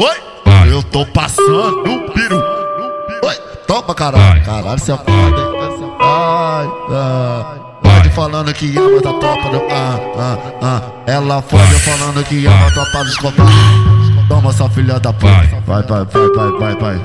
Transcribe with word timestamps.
Oi, 0.00 0.70
eu 0.70 0.82
tô 0.82 1.04
passando 1.06 1.82
o 1.84 2.10
peru. 2.12 2.42
Oi, 3.24 3.34
toma 3.66 3.94
caralho, 3.94 4.44
caralho, 4.44 4.78
cê 4.78 4.92
é 4.92 4.96
foda, 4.96 5.12
hein? 5.12 5.92
Ai, 6.00 6.68
ai. 6.90 7.60
Pode 7.82 8.10
falando 8.10 8.52
que 8.54 8.76
ama 8.76 9.00
da 9.00 9.12
tropa 9.14 9.48
do. 9.50 9.62
Ah, 9.70 10.00
ah, 10.18 10.38
ah. 10.62 10.82
Ela 11.06 11.42
fode 11.42 11.74
falando 11.80 12.24
que 12.24 12.46
ama 12.46 12.70
da 12.70 12.84
tropa 12.86 13.04
dos 13.04 13.16
copados. 13.16 13.52
Toma 14.28 14.50
essa 14.50 14.68
filha 14.70 14.98
da 14.98 15.12
puta. 15.12 15.62
Vai, 15.66 15.82
vai, 15.82 16.04
vai, 16.04 16.28
vai, 16.30 16.52
vai, 16.58 16.76
vai. 16.76 16.98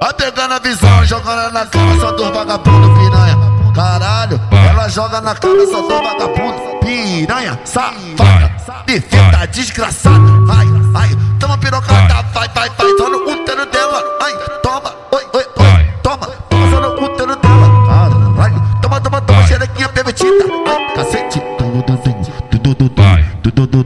Vai 0.00 0.14
pegando 0.14 0.54
a 0.54 0.58
visão, 0.58 1.04
jogando 1.04 1.52
na 1.52 1.66
só 2.00 2.12
do 2.12 2.32
vagabundo 2.32 2.94
piranha. 2.94 3.38
Caralho, 3.74 4.40
ela 4.68 4.88
joga 4.88 5.20
na 5.20 5.34
só 5.34 5.80
do 5.82 6.02
vagabundo 6.02 6.78
piranha, 6.80 7.58
safada, 7.64 8.52
defenda 8.86 9.46
desgraçada. 9.46 10.18
Ai, 10.50 10.66
ai, 10.94 11.31
toma 11.52 11.58
pirocada, 11.58 12.22
vai, 12.32 12.48
vai, 12.48 12.70
vai, 12.70 12.96
só 12.96 13.08
no 13.10 13.18
útero 13.30 13.66
dela. 13.66 14.02
Ai, 14.20 14.32
toma, 14.62 14.94
oi, 15.12 15.22
oi, 15.34 15.46
oi, 15.56 15.86
toma, 16.02 16.26
toma 16.48 16.70
só 16.70 16.80
no 16.80 17.04
útero 17.04 17.36
dela. 17.36 17.86
Caralho, 17.86 18.62
toma, 18.80 19.00
toma, 19.00 19.20
toma, 19.20 19.46
xerequinha 19.46 19.88
permitida. 19.88 20.44
Ai, 20.66 20.94
cacete, 20.94 21.40
tudo, 21.58 21.82
tudo, 21.82 22.74
tudo, 22.74 22.74
tudo, 22.74 23.66
tudo, 23.66 23.84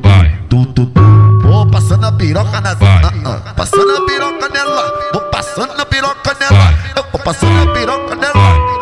tudo, 0.48 0.66
tudo. 0.75 1.42
Vou 1.42 1.66
passando 1.66 2.06
a 2.06 2.12
piroca 2.12 2.61
na 2.61 2.70
ah, 2.70 2.77
ah, 3.25 3.55
passando 3.55 3.97
a 3.97 4.06
piroca 4.06 4.48
nela, 4.48 5.11
vou 5.12 5.23
passando 5.23 5.80
a 5.80 5.87
piroca 5.87 6.37
nela, 6.39 6.75
eu 6.97 7.05
vou 7.11 7.20
passando 7.20 7.70
a 7.70 7.73
piroca 7.73 8.14
nela. 8.14 8.77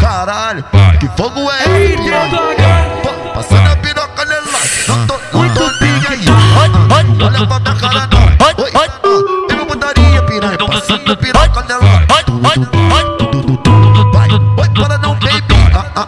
Caralho, 0.00 0.64
que 0.98 1.08
fogo 1.16 1.50
é 1.50 1.84
esse, 1.84 2.10
Passando 3.34 3.70
a 3.70 3.76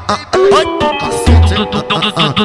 ah, 0.08 0.18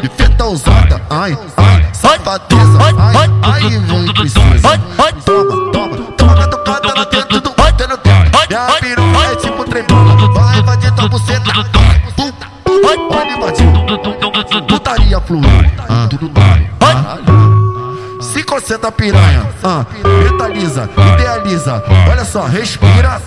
Infeta 0.03 0.45
usada, 0.45 1.01
ai, 1.09 1.37
ai, 1.57 1.85
safadeza, 1.93 2.77
ai, 2.97 3.29
ai, 3.43 3.79
vem 3.79 4.13
precisa. 4.13 4.77
Toma, 5.25 5.71
toma, 5.71 5.97
toma 6.17 6.35
catucada 6.35 6.93
lá 6.93 7.05
dentro 7.05 7.41
do 7.41 7.49
útero 7.49 7.97
dela. 7.97 8.25
Minha 8.49 8.67
piroca 8.79 9.31
é 9.31 9.35
tipo 9.35 9.63
tremula, 9.63 10.33
vai 10.33 10.59
invadir 10.59 10.91
tua 10.95 11.09
buceta. 11.09 11.51
Olha 12.83 13.31
invadiu, 13.31 14.63
putaria 14.67 15.21
fluir. 15.21 15.71
Ah, 15.79 16.09
caralho. 16.79 17.46
Se 18.21 18.43
concentra 18.43 18.91
piranha, 18.91 19.47
ah, 19.63 19.85
mentaliza, 20.23 20.89
idealiza. 21.13 21.83
Olha 22.09 22.25
só, 22.25 22.45
respira, 22.45 23.21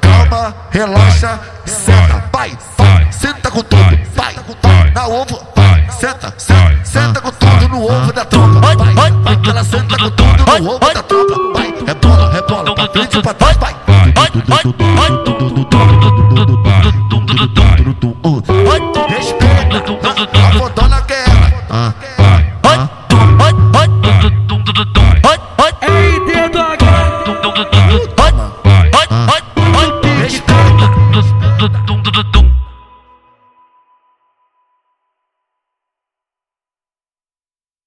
calma, 0.00 0.54
relaxa, 0.70 1.40
senta, 1.64 2.24
vai, 2.32 2.56
vai, 2.78 3.12
senta 3.12 3.50
com 3.50 3.62
tudo, 3.62 3.98
vai, 4.14 4.36
vai, 4.62 4.90
na 4.92 5.06
ovo, 5.06 5.40
vai, 5.56 5.86
senta, 5.90 6.32
senta, 6.38 6.84
senta 6.84 7.20
com 7.20 7.30
tudo 7.32 7.68
no 7.68 7.84
ovo 7.84 8.12
da 8.12 8.24
tropa, 8.24 8.60
vai, 8.60 8.76
vai, 8.76 9.12
vai, 9.12 9.40
ela 9.48 9.64
senta 9.64 9.98
com 9.98 10.10
tudo 10.10 10.62
no 10.62 10.70
ovo 10.70 10.94
da 10.94 11.02
tropa, 11.02 11.34
vai, 11.54 11.74
rebola, 11.86 12.32
rebola, 12.32 12.74
pra 12.74 12.88
frente 12.88 13.18
e 13.18 13.22
pra 13.22 13.34
trás, 13.34 13.56
vai, 13.56 13.76
vai, 13.86 14.12
vai, 14.12 14.30
vai, 14.46 14.62